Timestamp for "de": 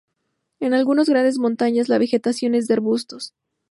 2.67-2.73